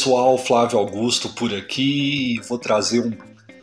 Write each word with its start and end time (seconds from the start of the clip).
pessoal, 0.00 0.38
Flávio 0.38 0.78
Augusto 0.78 1.28
por 1.28 1.54
aqui 1.54 2.36
e 2.36 2.40
vou 2.40 2.58
trazer 2.58 3.00
um 3.00 3.12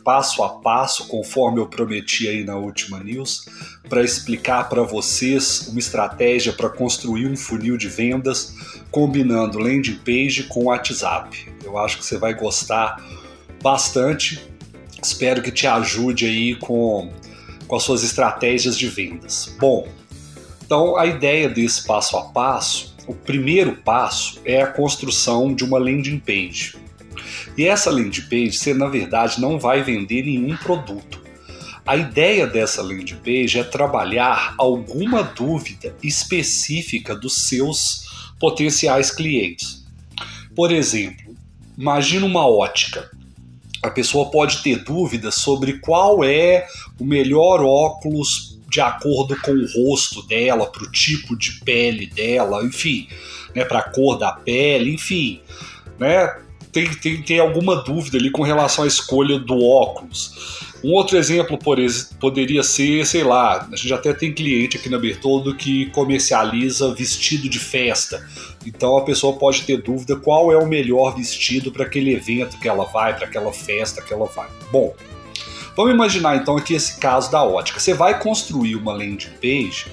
passo 0.04 0.44
a 0.44 0.50
passo, 0.50 1.08
conforme 1.08 1.60
eu 1.60 1.66
prometi 1.66 2.28
aí 2.28 2.44
na 2.44 2.56
última 2.56 3.00
news, 3.00 3.48
para 3.90 4.04
explicar 4.04 4.70
para 4.70 4.84
vocês 4.84 5.68
uma 5.68 5.80
estratégia 5.80 6.54
para 6.54 6.70
construir 6.70 7.26
um 7.26 7.36
funil 7.36 7.76
de 7.76 7.90
vendas 7.90 8.54
combinando 8.92 9.58
landing 9.58 10.00
page 10.06 10.44
com 10.44 10.66
WhatsApp. 10.66 11.52
Eu 11.64 11.76
acho 11.76 11.98
que 11.98 12.06
você 12.06 12.20
vai 12.20 12.36
gostar 12.36 13.04
bastante. 13.64 14.48
Espero 15.02 15.42
que 15.42 15.50
te 15.50 15.66
ajude 15.66 16.28
aí 16.28 16.56
com, 16.56 17.12
com 17.68 17.76
as 17.76 17.82
suas 17.82 18.04
estratégias 18.04 18.78
de 18.78 18.88
vendas. 18.88 19.56
Bom, 19.60 19.88
então 20.64 20.98
a 20.98 21.08
ideia 21.08 21.50
desse 21.50 21.84
passo 21.84 22.16
a 22.16 22.26
passo 22.26 22.96
o 23.08 23.14
primeiro 23.14 23.78
passo 23.78 24.40
é 24.44 24.62
a 24.62 24.68
construção 24.68 25.54
de 25.54 25.64
uma 25.64 25.80
landing 25.80 26.20
page. 26.20 26.76
E 27.58 27.66
essa 27.66 27.90
landing 27.90 28.22
page, 28.24 28.54
você 28.54 28.74
na 28.74 28.88
verdade 28.88 29.40
não 29.40 29.58
vai 29.58 29.82
vender 29.82 30.24
nenhum 30.24 30.56
produto. 30.58 31.22
A 31.86 31.96
ideia 31.96 32.46
dessa 32.46 32.82
landing 32.82 33.16
page 33.16 33.58
é 33.58 33.64
trabalhar 33.64 34.54
alguma 34.58 35.24
dúvida 35.24 35.96
específica 36.04 37.16
dos 37.16 37.48
seus 37.48 38.34
potenciais 38.38 39.10
clientes. 39.10 39.86
Por 40.54 40.72
exemplo, 40.72 41.34
imagina 41.78 42.26
uma 42.26 42.46
ótica. 42.46 43.10
A 43.82 43.90
pessoa 43.90 44.30
pode 44.30 44.62
ter 44.62 44.84
dúvidas 44.84 45.36
sobre 45.36 45.80
qual 45.80 46.24
é 46.26 46.68
o 47.00 47.06
melhor 47.06 47.64
óculos 47.64 48.57
de 48.70 48.82
acordo 48.82 49.40
com 49.42 49.52
o 49.52 49.66
rosto 49.66 50.22
dela, 50.28 50.66
para 50.68 50.84
o 50.84 50.92
tipo 50.92 51.36
de 51.38 51.54
pele 51.64 52.08
dela, 52.08 52.64
enfim, 52.64 53.08
né, 53.56 53.64
para 53.64 53.80
a 53.80 53.90
cor 53.90 54.18
da 54.18 54.32
pele, 54.32 54.94
enfim, 54.94 55.42
né? 56.00 56.38
Tem, 56.72 56.94
tem, 56.94 57.22
tem 57.24 57.40
alguma 57.40 57.78
dúvida 57.78 58.18
ali 58.18 58.30
com 58.30 58.44
relação 58.44 58.84
à 58.84 58.88
escolha 58.88 59.40
do 59.40 59.64
óculos. 59.64 60.68
Um 60.84 60.92
outro 60.94 61.18
exemplo 61.18 61.58
por, 61.58 61.78
poderia 62.20 62.62
ser, 62.62 63.06
sei 63.06 63.24
lá, 63.24 63.68
a 63.72 63.76
gente 63.76 63.94
até 63.94 64.14
tem 64.14 64.32
cliente 64.32 64.78
aqui 64.78 64.90
na 64.90 65.00
Bertoldo 65.00 65.56
que 65.56 65.88
comercializa 65.88 66.94
vestido 66.94 67.50
de 67.50 67.58
festa. 67.58 68.24
Então 68.66 68.96
a 68.98 69.04
pessoa 69.04 69.38
pode 69.38 69.64
ter 69.64 69.82
dúvida 69.82 70.16
qual 70.18 70.52
é 70.52 70.58
o 70.58 70.68
melhor 70.68 71.16
vestido 71.16 71.72
para 71.72 71.86
aquele 71.86 72.14
evento 72.14 72.60
que 72.60 72.68
ela 72.68 72.84
vai, 72.86 73.16
para 73.16 73.26
aquela 73.26 73.52
festa 73.52 74.02
que 74.02 74.14
ela 74.14 74.28
vai. 74.28 74.48
Bom, 74.72 74.94
Vamos 75.78 75.94
imaginar 75.94 76.36
então 76.36 76.58
aqui 76.58 76.74
esse 76.74 76.98
caso 76.98 77.30
da 77.30 77.44
ótica. 77.44 77.80
Você 77.80 77.94
vai 77.94 78.20
construir 78.20 78.76
uma 78.76 78.94
landing 78.94 79.30
page 79.40 79.86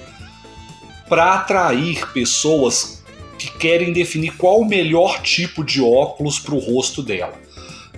para 1.07 1.35
atrair 1.35 2.11
pessoas 2.11 3.03
que 3.37 3.51
querem 3.59 3.93
definir 3.93 4.35
qual 4.35 4.59
o 4.59 4.65
melhor 4.65 5.21
tipo 5.21 5.63
de 5.63 5.79
óculos 5.79 6.39
para 6.39 6.55
o 6.55 6.59
rosto 6.59 7.03
dela. 7.03 7.35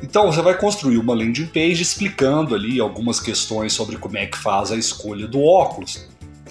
Então 0.04 0.30
você 0.30 0.42
vai 0.42 0.58
construir 0.58 0.98
uma 0.98 1.14
landing 1.14 1.46
page 1.46 1.82
explicando 1.82 2.54
ali 2.54 2.78
algumas 2.82 3.22
questões 3.22 3.72
sobre 3.72 3.96
como 3.96 4.18
é 4.18 4.26
que 4.26 4.38
faz 4.38 4.70
a 4.70 4.76
escolha 4.76 5.26
do 5.26 5.42
óculos. 5.42 6.06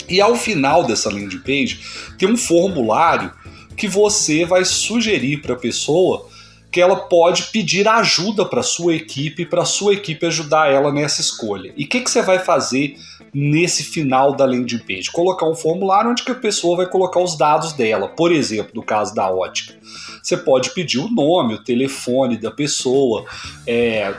E 0.08 0.22
ao 0.22 0.36
final 0.36 0.84
dessa 0.84 1.10
landing 1.10 1.40
page 1.40 1.80
tem 2.16 2.30
um 2.30 2.36
formulário 2.38 3.30
que 3.76 3.86
você 3.86 4.46
vai 4.46 4.64
sugerir 4.64 5.42
para 5.42 5.52
a 5.52 5.58
pessoa 5.58 6.30
que 6.76 6.80
ela 6.82 6.96
pode 6.96 7.44
pedir 7.44 7.88
ajuda 7.88 8.44
para 8.44 8.62
sua 8.62 8.94
equipe, 8.94 9.46
para 9.46 9.64
sua 9.64 9.94
equipe 9.94 10.26
ajudar 10.26 10.70
ela 10.70 10.92
nessa 10.92 11.22
escolha. 11.22 11.72
E 11.74 11.84
o 11.84 11.88
que, 11.88 12.02
que 12.02 12.10
você 12.10 12.20
vai 12.20 12.38
fazer 12.38 12.98
nesse 13.32 13.82
final 13.82 14.36
da 14.36 14.44
landing 14.44 14.80
page? 14.80 15.10
Colocar 15.10 15.48
um 15.48 15.54
formulário 15.54 16.10
onde 16.10 16.22
que 16.22 16.32
a 16.32 16.34
pessoa 16.34 16.76
vai 16.76 16.86
colocar 16.86 17.18
os 17.18 17.34
dados 17.34 17.72
dela. 17.72 18.08
Por 18.08 18.30
exemplo, 18.30 18.72
no 18.74 18.82
caso 18.82 19.14
da 19.14 19.26
ótica, 19.26 19.74
você 20.22 20.36
pode 20.36 20.68
pedir 20.74 20.98
o 20.98 21.08
nome, 21.08 21.54
o 21.54 21.64
telefone 21.64 22.36
da 22.36 22.50
pessoa, 22.50 23.24
é, 23.66 24.12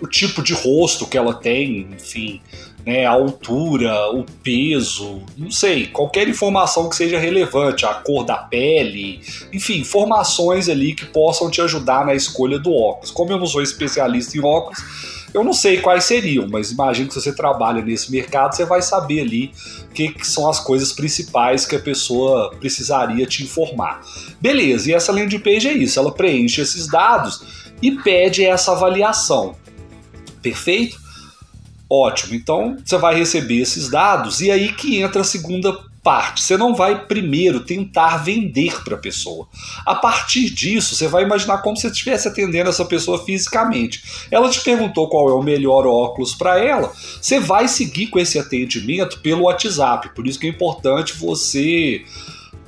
o 0.00 0.06
tipo 0.06 0.42
de 0.42 0.52
rosto 0.54 1.06
que 1.06 1.18
ela 1.18 1.34
tem, 1.34 1.88
enfim, 1.92 2.40
né, 2.84 3.04
a 3.04 3.10
altura, 3.10 4.10
o 4.10 4.24
peso, 4.42 5.22
não 5.36 5.50
sei, 5.50 5.86
qualquer 5.86 6.28
informação 6.28 6.88
que 6.88 6.96
seja 6.96 7.18
relevante, 7.18 7.84
a 7.84 7.94
cor 7.94 8.24
da 8.24 8.36
pele, 8.36 9.20
enfim, 9.52 9.80
informações 9.80 10.68
ali 10.68 10.94
que 10.94 11.04
possam 11.06 11.50
te 11.50 11.60
ajudar 11.60 12.06
na 12.06 12.14
escolha 12.14 12.58
do 12.58 12.74
óculos. 12.74 13.10
Como 13.10 13.30
eu 13.32 13.38
não 13.38 13.46
sou 13.46 13.62
especialista 13.62 14.36
em 14.36 14.40
óculos, 14.40 14.78
eu 15.32 15.44
não 15.44 15.52
sei 15.52 15.78
quais 15.80 16.04
seriam, 16.04 16.48
mas 16.48 16.72
imagino 16.72 17.08
que 17.08 17.14
se 17.14 17.20
você 17.20 17.32
trabalha 17.32 17.82
nesse 17.82 18.10
mercado, 18.10 18.56
você 18.56 18.64
vai 18.64 18.82
saber 18.82 19.20
ali 19.20 19.52
o 19.84 19.94
que, 19.94 20.08
que, 20.08 20.26
são 20.26 20.48
as 20.48 20.58
coisas 20.58 20.92
principais 20.92 21.64
que 21.64 21.76
a 21.76 21.80
pessoa 21.80 22.50
precisaria 22.58 23.24
te 23.26 23.44
informar. 23.44 24.00
Beleza, 24.40 24.90
e 24.90 24.94
essa 24.94 25.12
landing 25.12 25.38
page 25.38 25.68
é 25.68 25.72
isso, 25.72 25.98
ela 26.00 26.10
preenche 26.10 26.60
esses 26.60 26.88
dados 26.88 27.42
e 27.80 27.92
pede 27.92 28.44
essa 28.44 28.72
avaliação. 28.72 29.54
Perfeito? 30.42 30.98
Ótimo, 31.88 32.34
então 32.34 32.76
você 32.84 32.96
vai 32.96 33.16
receber 33.16 33.60
esses 33.60 33.88
dados 33.90 34.40
e 34.40 34.50
aí 34.50 34.72
que 34.72 35.00
entra 35.00 35.22
a 35.22 35.24
segunda 35.24 35.76
parte. 36.02 36.42
Você 36.42 36.56
não 36.56 36.74
vai 36.74 37.04
primeiro 37.06 37.60
tentar 37.60 38.18
vender 38.18 38.82
para 38.82 38.94
a 38.94 38.98
pessoa. 38.98 39.46
A 39.84 39.94
partir 39.94 40.50
disso, 40.50 40.94
você 40.94 41.08
vai 41.08 41.24
imaginar 41.24 41.58
como 41.58 41.76
se 41.76 41.82
você 41.82 41.88
estivesse 41.88 42.28
atendendo 42.28 42.70
essa 42.70 42.84
pessoa 42.84 43.24
fisicamente. 43.24 44.02
Ela 44.30 44.48
te 44.48 44.60
perguntou 44.60 45.08
qual 45.08 45.28
é 45.28 45.34
o 45.34 45.42
melhor 45.42 45.86
óculos 45.86 46.34
para 46.34 46.58
ela. 46.58 46.92
Você 47.20 47.38
vai 47.38 47.68
seguir 47.68 48.06
com 48.06 48.18
esse 48.18 48.38
atendimento 48.38 49.20
pelo 49.20 49.42
WhatsApp. 49.42 50.14
Por 50.14 50.26
isso 50.26 50.38
que 50.38 50.46
é 50.46 50.50
importante 50.50 51.12
você 51.14 52.04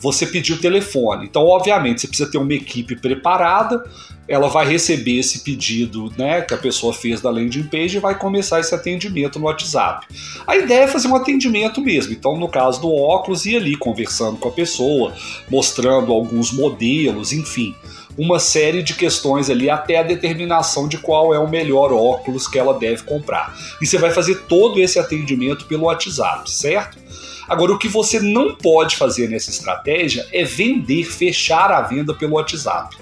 você 0.02 0.26
pedir 0.26 0.54
o 0.54 0.60
telefone. 0.60 1.26
Então, 1.26 1.46
obviamente, 1.46 2.00
você 2.00 2.08
precisa 2.08 2.30
ter 2.30 2.38
uma 2.38 2.52
equipe 2.52 2.96
preparada 2.96 3.82
ela 4.28 4.48
vai 4.48 4.66
receber 4.66 5.18
esse 5.18 5.40
pedido 5.40 6.10
né, 6.16 6.40
que 6.42 6.54
a 6.54 6.56
pessoa 6.56 6.92
fez 6.92 7.20
da 7.20 7.30
landing 7.30 7.64
page 7.64 7.96
e 7.96 8.00
vai 8.00 8.16
começar 8.16 8.60
esse 8.60 8.74
atendimento 8.74 9.38
no 9.38 9.46
WhatsApp. 9.46 10.06
A 10.46 10.56
ideia 10.56 10.84
é 10.84 10.88
fazer 10.88 11.08
um 11.08 11.16
atendimento 11.16 11.80
mesmo. 11.80 12.12
Então, 12.12 12.36
no 12.36 12.48
caso 12.48 12.80
do 12.80 12.94
óculos, 12.94 13.44
ir 13.46 13.56
ali 13.56 13.76
conversando 13.76 14.38
com 14.38 14.48
a 14.48 14.52
pessoa, 14.52 15.12
mostrando 15.50 16.12
alguns 16.12 16.52
modelos, 16.52 17.32
enfim, 17.32 17.74
uma 18.16 18.38
série 18.38 18.82
de 18.82 18.94
questões 18.94 19.50
ali 19.50 19.69
até 19.69 19.98
a 19.98 20.02
determinação 20.02 20.86
de 20.86 20.98
qual 20.98 21.34
é 21.34 21.38
o 21.38 21.48
melhor 21.48 21.92
óculos 21.92 22.46
que 22.46 22.58
ela 22.58 22.78
deve 22.78 23.02
comprar. 23.02 23.54
E 23.80 23.86
você 23.86 23.98
vai 23.98 24.12
fazer 24.12 24.42
todo 24.42 24.80
esse 24.80 24.98
atendimento 24.98 25.66
pelo 25.66 25.84
WhatsApp, 25.84 26.50
certo? 26.50 27.01
Agora, 27.48 27.72
o 27.72 27.78
que 27.78 27.88
você 27.88 28.20
não 28.20 28.54
pode 28.54 28.97
fazer 28.97 29.28
nessa 29.28 29.50
estratégia 29.50 30.26
é 30.32 30.44
vender, 30.44 31.04
fechar 31.04 31.70
a 31.70 31.82
venda 31.82 32.14
pelo 32.14 32.34
WhatsApp. 32.34 32.97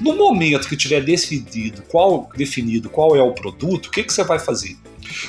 No 0.00 0.16
momento 0.16 0.68
que 0.68 0.76
tiver 0.76 1.02
definido 1.02 1.82
qual, 1.88 2.28
definido 2.36 2.88
qual 2.88 3.14
é 3.16 3.22
o 3.22 3.32
produto, 3.32 3.86
o 3.86 3.90
que, 3.90 4.02
que 4.02 4.12
você 4.12 4.24
vai 4.24 4.38
fazer? 4.38 4.76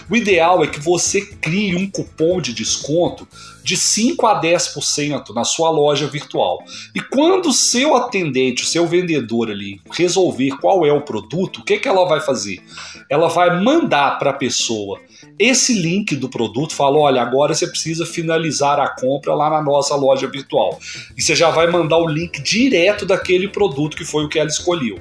O 0.10 0.16
ideal 0.16 0.64
é 0.64 0.68
que 0.68 0.80
você 0.80 1.22
crie 1.22 1.76
um 1.76 1.90
cupom 1.90 2.42
de 2.42 2.54
desconto 2.54 3.28
de 3.64 3.78
5 3.78 4.28
a 4.28 4.42
10% 4.42 5.34
na 5.34 5.44
sua 5.44 5.70
loja 5.70 6.08
virtual. 6.08 6.64
E 6.94 7.00
quando 7.00 7.48
o 7.48 7.54
seu 7.54 7.96
atendente, 7.96 8.64
o 8.64 8.66
seu 8.66 8.86
vendedor 8.86 9.50
ali 9.50 9.80
resolver 9.92 10.52
qual 10.60 10.86
é 10.86 10.92
o 10.92 11.02
produto, 11.02 11.62
o 11.62 11.64
que, 11.64 11.80
que 11.80 11.88
ela 11.88 12.06
vai 12.06 12.20
fazer? 12.20 12.62
Ela 13.10 13.30
vai 13.30 13.62
mandar 13.62 14.20
para 14.20 14.32
a 14.32 14.34
pessoa 14.34 15.00
esse 15.40 15.74
link 15.74 16.16
do 16.16 16.30
produto, 16.30 16.76
fala: 16.76 16.98
olha, 16.98 17.22
agora 17.22 17.54
você 17.54 17.68
precisa 17.68 18.06
finalizar 18.06 18.80
a 18.80 18.90
compra 18.90 19.34
lá 19.34 19.50
na 19.50 19.62
nossa 19.62 19.96
loja 19.96 20.28
virtual. 20.28 20.78
E 21.18 21.22
você 21.22 21.36
já 21.36 21.50
vai 21.50 21.68
mandar 21.68 21.98
o 21.98 22.08
link 22.08 22.42
direto 22.42 23.06
daquele 23.06 23.48
produto 23.48 23.98
que 23.98 24.06
foi 24.06 24.26
o 24.26 24.30
que 24.30 24.40
ela 24.40 24.50
escolheu. 24.50 25.00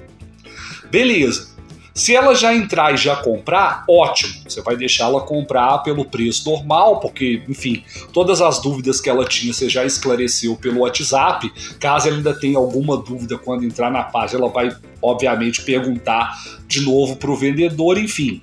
Beleza. 0.91 1.52
Se 1.95 2.15
ela 2.17 2.35
já 2.35 2.55
entrar 2.55 2.95
e 2.95 2.97
já 2.97 3.17
comprar, 3.17 3.85
ótimo. 3.89 4.33
Você 4.49 4.63
vai 4.63 4.77
deixá-la 4.77 5.21
comprar 5.21 5.79
pelo 5.79 6.05
preço 6.05 6.49
normal, 6.51 7.01
porque, 7.01 7.43
enfim, 7.49 7.85
todas 8.13 8.41
as 8.41 8.61
dúvidas 8.61 9.01
que 9.01 9.11
ela 9.11 9.25
tinha 9.27 9.53
você 9.53 9.69
já 9.69 9.85
esclareceu 9.85 10.57
pelo 10.57 10.81
WhatsApp. 10.81 11.53
Caso 11.79 12.09
ela 12.09 12.17
ainda 12.17 12.39
tenha 12.39 12.57
alguma 12.57 12.97
dúvida 12.97 13.37
quando 13.37 13.65
entrar 13.65 13.91
na 13.91 14.03
página, 14.03 14.41
ela 14.41 14.49
vai, 14.49 14.75
obviamente, 15.03 15.63
perguntar 15.63 16.33
de 16.67 16.81
novo 16.81 17.17
para 17.17 17.31
o 17.31 17.37
vendedor, 17.37 17.99
enfim. 17.99 18.43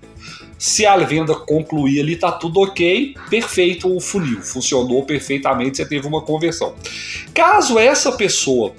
Se 0.57 0.85
a 0.85 0.97
venda 0.97 1.33
concluir 1.33 2.01
ali, 2.01 2.17
tá 2.17 2.33
tudo 2.33 2.59
ok, 2.59 3.15
perfeito 3.29 3.95
o 3.95 4.01
funil, 4.01 4.41
funcionou 4.41 5.03
perfeitamente, 5.05 5.77
você 5.77 5.85
teve 5.85 6.05
uma 6.05 6.21
conversão. 6.21 6.75
Caso 7.33 7.79
essa 7.79 8.11
pessoa 8.11 8.73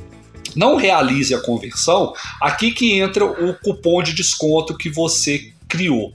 não 0.55 0.77
realize 0.77 1.35
a 1.35 1.41
conversão, 1.41 2.13
aqui 2.41 2.73
que 2.73 2.99
entra 2.99 3.25
o 3.25 3.55
cupom 3.55 4.03
de 4.03 4.13
desconto 4.13 4.77
que 4.77 4.89
você 4.89 5.53
criou. 5.69 6.13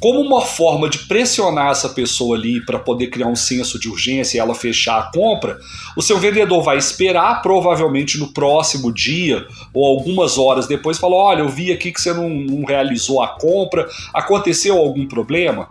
Como 0.00 0.18
uma 0.18 0.40
forma 0.40 0.88
de 0.88 1.00
pressionar 1.00 1.72
essa 1.72 1.90
pessoa 1.90 2.34
ali 2.34 2.64
para 2.64 2.78
poder 2.78 3.08
criar 3.08 3.26
um 3.26 3.36
senso 3.36 3.78
de 3.78 3.86
urgência 3.86 4.38
e 4.38 4.40
ela 4.40 4.54
fechar 4.54 4.98
a 4.98 5.10
compra, 5.12 5.58
o 5.94 6.00
seu 6.00 6.18
vendedor 6.18 6.62
vai 6.62 6.78
esperar, 6.78 7.42
provavelmente 7.42 8.18
no 8.18 8.32
próximo 8.32 8.90
dia 8.90 9.46
ou 9.74 9.84
algumas 9.84 10.38
horas 10.38 10.66
depois, 10.66 10.96
falar: 10.96 11.16
Olha, 11.16 11.40
eu 11.40 11.50
vi 11.50 11.70
aqui 11.70 11.92
que 11.92 12.00
você 12.00 12.14
não, 12.14 12.30
não 12.30 12.64
realizou 12.64 13.22
a 13.22 13.28
compra, 13.28 13.86
aconteceu 14.14 14.78
algum 14.78 15.06
problema? 15.06 15.68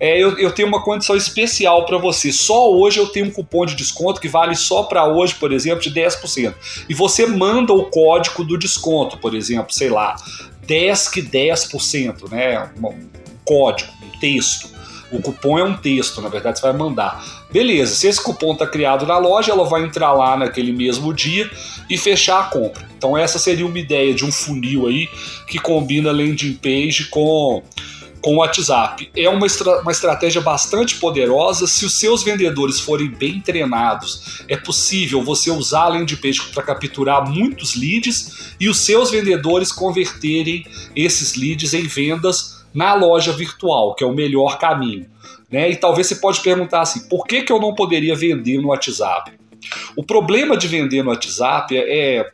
É, 0.00 0.16
eu, 0.16 0.38
eu, 0.38 0.52
tenho 0.52 0.68
uma 0.68 0.82
condição 0.82 1.16
especial 1.16 1.84
para 1.84 1.98
você. 1.98 2.30
Só 2.32 2.72
hoje 2.72 2.98
eu 2.98 3.08
tenho 3.08 3.26
um 3.26 3.30
cupom 3.30 3.66
de 3.66 3.74
desconto 3.74 4.20
que 4.20 4.28
vale 4.28 4.54
só 4.54 4.84
para 4.84 5.04
hoje, 5.06 5.34
por 5.34 5.52
exemplo, 5.52 5.80
de 5.80 5.90
10%. 5.90 6.54
E 6.88 6.94
você 6.94 7.26
manda 7.26 7.72
o 7.72 7.84
código 7.84 8.44
do 8.44 8.56
desconto, 8.56 9.18
por 9.18 9.34
exemplo, 9.34 9.72
sei 9.72 9.90
lá, 9.90 10.16
10 10.66 11.08
que 11.08 11.22
10%, 11.22 12.30
né? 12.30 12.70
Um 12.80 13.08
código, 13.44 13.90
um 14.02 14.18
texto. 14.20 14.78
O 15.10 15.22
cupom 15.22 15.58
é 15.58 15.64
um 15.64 15.74
texto, 15.74 16.20
na 16.20 16.28
verdade, 16.28 16.58
você 16.58 16.66
vai 16.66 16.76
mandar. 16.76 17.24
Beleza, 17.50 17.94
se 17.94 18.06
esse 18.06 18.22
cupom 18.22 18.52
está 18.52 18.66
criado 18.66 19.06
na 19.06 19.16
loja, 19.16 19.52
ela 19.52 19.64
vai 19.64 19.82
entrar 19.82 20.12
lá 20.12 20.36
naquele 20.36 20.70
mesmo 20.70 21.14
dia 21.14 21.50
e 21.88 21.96
fechar 21.96 22.40
a 22.40 22.44
compra. 22.44 22.86
Então, 22.96 23.16
essa 23.16 23.38
seria 23.38 23.64
uma 23.64 23.78
ideia 23.78 24.12
de 24.12 24.24
um 24.24 24.30
funil 24.30 24.86
aí 24.86 25.08
que 25.46 25.58
combina 25.58 26.12
landing 26.12 26.54
page 26.54 27.06
com 27.06 27.62
com 28.20 28.34
o 28.34 28.36
WhatsApp. 28.38 29.10
É 29.16 29.28
uma, 29.28 29.46
estra 29.46 29.80
uma 29.80 29.92
estratégia 29.92 30.40
bastante 30.40 30.96
poderosa 30.96 31.66
se 31.66 31.84
os 31.84 31.94
seus 31.94 32.22
vendedores 32.22 32.80
forem 32.80 33.08
bem 33.08 33.40
treinados. 33.40 34.42
É 34.48 34.56
possível 34.56 35.22
você 35.22 35.50
usar 35.50 35.82
a 35.82 35.88
landing 35.88 36.16
page 36.16 36.42
para 36.52 36.62
capturar 36.62 37.28
muitos 37.28 37.74
leads 37.74 38.54
e 38.58 38.68
os 38.68 38.78
seus 38.78 39.10
vendedores 39.10 39.72
converterem 39.72 40.66
esses 40.94 41.34
leads 41.34 41.74
em 41.74 41.86
vendas 41.86 42.64
na 42.74 42.94
loja 42.94 43.32
virtual, 43.32 43.94
que 43.94 44.04
é 44.04 44.06
o 44.06 44.14
melhor 44.14 44.58
caminho. 44.58 45.06
Né? 45.50 45.70
E 45.70 45.76
talvez 45.76 46.06
você 46.06 46.16
pode 46.16 46.40
perguntar 46.40 46.82
assim, 46.82 47.08
por 47.08 47.26
que, 47.26 47.42
que 47.42 47.52
eu 47.52 47.60
não 47.60 47.74
poderia 47.74 48.14
vender 48.14 48.60
no 48.60 48.68
WhatsApp? 48.68 49.32
O 49.96 50.04
problema 50.04 50.56
de 50.56 50.68
vender 50.68 51.02
no 51.02 51.10
WhatsApp 51.10 51.76
é, 51.76 52.30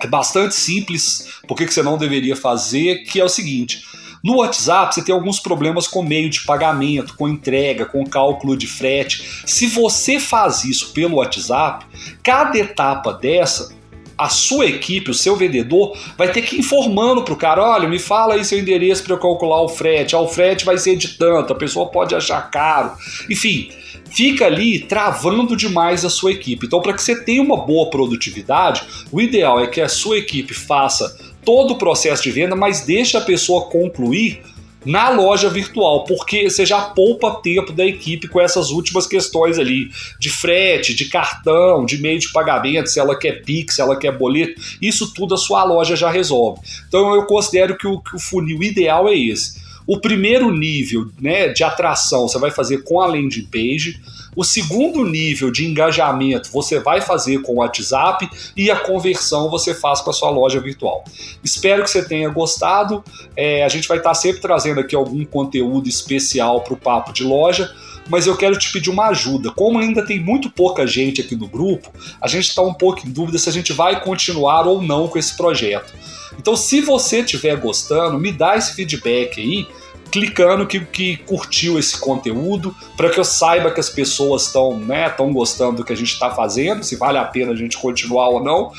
é 0.00 0.06
bastante 0.06 0.54
simples, 0.54 1.40
por 1.46 1.56
que, 1.56 1.66
que 1.66 1.74
você 1.74 1.82
não 1.82 1.98
deveria 1.98 2.36
fazer, 2.36 3.04
que 3.04 3.20
é 3.20 3.24
o 3.24 3.28
seguinte, 3.28 3.82
no 4.24 4.38
WhatsApp, 4.38 4.94
você 4.94 5.04
tem 5.04 5.14
alguns 5.14 5.38
problemas 5.38 5.86
com 5.86 6.02
meio 6.02 6.30
de 6.30 6.46
pagamento, 6.46 7.14
com 7.14 7.28
entrega, 7.28 7.84
com 7.84 8.06
cálculo 8.06 8.56
de 8.56 8.66
frete. 8.66 9.42
Se 9.44 9.66
você 9.66 10.18
faz 10.18 10.64
isso 10.64 10.94
pelo 10.94 11.16
WhatsApp, 11.16 11.84
cada 12.22 12.56
etapa 12.56 13.12
dessa 13.12 13.74
a 14.16 14.28
sua 14.28 14.66
equipe, 14.66 15.10
o 15.10 15.14
seu 15.14 15.36
vendedor, 15.36 15.94
vai 16.16 16.30
ter 16.30 16.40
que 16.40 16.56
ir 16.56 16.60
informando 16.60 17.22
para 17.22 17.34
o 17.34 17.36
cara: 17.36 17.62
olha, 17.62 17.88
me 17.88 17.98
fala 17.98 18.34
aí 18.34 18.44
seu 18.44 18.58
endereço 18.58 19.02
para 19.02 19.12
eu 19.12 19.18
calcular 19.18 19.60
o 19.60 19.68
frete. 19.68 20.14
Ah, 20.14 20.20
o 20.20 20.28
frete 20.28 20.64
vai 20.64 20.78
ser 20.78 20.96
de 20.96 21.08
tanto, 21.18 21.52
a 21.52 21.56
pessoa 21.56 21.90
pode 21.90 22.14
achar 22.14 22.50
caro. 22.50 22.92
Enfim, 23.28 23.70
fica 24.10 24.46
ali 24.46 24.80
travando 24.80 25.56
demais 25.56 26.04
a 26.04 26.10
sua 26.10 26.32
equipe. 26.32 26.66
Então, 26.66 26.80
para 26.80 26.94
que 26.94 27.02
você 27.02 27.22
tenha 27.24 27.42
uma 27.42 27.56
boa 27.56 27.90
produtividade, 27.90 28.84
o 29.10 29.20
ideal 29.20 29.60
é 29.60 29.66
que 29.66 29.80
a 29.80 29.88
sua 29.88 30.16
equipe 30.16 30.54
faça 30.54 31.33
todo 31.44 31.72
o 31.72 31.78
processo 31.78 32.22
de 32.22 32.30
venda, 32.30 32.56
mas 32.56 32.80
deixe 32.80 33.16
a 33.16 33.20
pessoa 33.20 33.66
concluir 33.66 34.42
na 34.84 35.08
loja 35.08 35.48
virtual, 35.48 36.04
porque 36.04 36.50
você 36.50 36.66
já 36.66 36.80
poupa 36.82 37.40
tempo 37.40 37.72
da 37.72 37.84
equipe 37.84 38.28
com 38.28 38.40
essas 38.40 38.70
últimas 38.70 39.06
questões 39.06 39.58
ali 39.58 39.88
de 40.18 40.28
frete, 40.28 40.94
de 40.94 41.06
cartão, 41.06 41.86
de 41.86 41.96
meio 41.98 42.18
de 42.18 42.30
pagamento, 42.30 42.90
se 42.90 43.00
ela 43.00 43.18
quer 43.18 43.42
Pix, 43.42 43.76
se 43.76 43.80
ela 43.80 43.96
quer 43.96 44.16
boleto, 44.16 44.60
isso 44.80 45.12
tudo 45.14 45.34
a 45.34 45.38
sua 45.38 45.64
loja 45.64 45.96
já 45.96 46.10
resolve. 46.10 46.60
Então 46.86 47.14
eu 47.14 47.24
considero 47.24 47.76
que 47.78 47.86
o, 47.86 47.98
que 47.98 48.16
o 48.16 48.20
funil 48.20 48.62
ideal 48.62 49.08
é 49.08 49.16
esse. 49.16 49.63
O 49.86 49.98
primeiro 50.00 50.50
nível 50.50 51.10
né, 51.20 51.48
de 51.48 51.62
atração 51.62 52.26
você 52.26 52.38
vai 52.38 52.50
fazer 52.50 52.82
com 52.84 53.00
a 53.00 53.06
landing 53.06 53.46
page. 53.50 54.00
O 54.34 54.42
segundo 54.42 55.04
nível 55.04 55.50
de 55.50 55.66
engajamento 55.66 56.50
você 56.50 56.80
vai 56.80 57.00
fazer 57.00 57.42
com 57.42 57.54
o 57.54 57.56
WhatsApp 57.56 58.28
e 58.56 58.70
a 58.70 58.76
conversão 58.76 59.50
você 59.50 59.74
faz 59.74 60.00
com 60.00 60.10
a 60.10 60.12
sua 60.12 60.30
loja 60.30 60.60
virtual. 60.60 61.04
Espero 61.42 61.84
que 61.84 61.90
você 61.90 62.02
tenha 62.02 62.28
gostado. 62.28 63.04
É, 63.36 63.64
a 63.64 63.68
gente 63.68 63.86
vai 63.86 63.98
estar 63.98 64.14
sempre 64.14 64.40
trazendo 64.40 64.80
aqui 64.80 64.96
algum 64.96 65.24
conteúdo 65.24 65.88
especial 65.88 66.62
para 66.62 66.74
o 66.74 66.76
Papo 66.76 67.12
de 67.12 67.22
Loja 67.22 67.70
mas 68.08 68.26
eu 68.26 68.36
quero 68.36 68.58
te 68.58 68.70
pedir 68.70 68.90
uma 68.90 69.08
ajuda. 69.08 69.50
Como 69.50 69.78
ainda 69.78 70.04
tem 70.04 70.20
muito 70.20 70.50
pouca 70.50 70.86
gente 70.86 71.20
aqui 71.20 71.34
no 71.34 71.48
grupo, 71.48 71.90
a 72.20 72.28
gente 72.28 72.48
está 72.48 72.62
um 72.62 72.74
pouco 72.74 73.06
em 73.06 73.10
dúvida 73.10 73.38
se 73.38 73.48
a 73.48 73.52
gente 73.52 73.72
vai 73.72 74.00
continuar 74.02 74.66
ou 74.66 74.82
não 74.82 75.08
com 75.08 75.18
esse 75.18 75.36
projeto. 75.36 75.92
Então, 76.38 76.56
se 76.56 76.80
você 76.80 77.20
estiver 77.20 77.56
gostando, 77.56 78.18
me 78.18 78.32
dá 78.32 78.56
esse 78.56 78.74
feedback 78.74 79.40
aí, 79.40 79.66
clicando 80.14 80.64
que, 80.64 80.78
que 80.78 81.16
curtiu 81.16 81.76
esse 81.76 81.98
conteúdo, 81.98 82.72
para 82.96 83.10
que 83.10 83.18
eu 83.18 83.24
saiba 83.24 83.72
que 83.72 83.80
as 83.80 83.90
pessoas 83.90 84.46
estão 84.46 84.78
né, 84.78 85.10
tão 85.10 85.32
gostando 85.32 85.78
do 85.78 85.84
que 85.84 85.92
a 85.92 85.96
gente 85.96 86.12
está 86.12 86.30
fazendo, 86.30 86.84
se 86.84 86.94
vale 86.94 87.18
a 87.18 87.24
pena 87.24 87.50
a 87.50 87.56
gente 87.56 87.76
continuar 87.76 88.28
ou 88.28 88.40
não. 88.40 88.70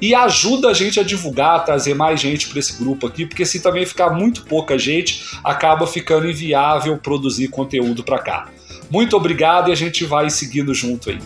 E 0.00 0.16
ajuda 0.16 0.68
a 0.68 0.74
gente 0.74 0.98
a 0.98 1.04
divulgar, 1.04 1.54
a 1.54 1.60
trazer 1.60 1.94
mais 1.94 2.18
gente 2.20 2.48
para 2.48 2.58
esse 2.58 2.76
grupo 2.76 3.06
aqui, 3.06 3.24
porque 3.24 3.46
se 3.46 3.60
também 3.60 3.86
ficar 3.86 4.10
muito 4.10 4.42
pouca 4.42 4.76
gente, 4.76 5.22
acaba 5.44 5.86
ficando 5.86 6.28
inviável 6.28 6.98
produzir 6.98 7.46
conteúdo 7.46 8.02
para 8.02 8.18
cá. 8.18 8.48
Muito 8.90 9.16
obrigado 9.16 9.68
e 9.68 9.72
a 9.72 9.76
gente 9.76 10.04
vai 10.04 10.28
seguindo 10.28 10.74
junto 10.74 11.10
aí. 11.10 11.20